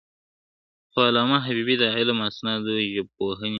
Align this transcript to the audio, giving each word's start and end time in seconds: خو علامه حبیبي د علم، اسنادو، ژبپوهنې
خو 0.91 0.99
علامه 1.09 1.37
حبیبي 1.45 1.75
د 1.79 1.83
علم، 1.97 2.17
اسنادو، 2.29 2.73
ژبپوهنې 2.93 3.49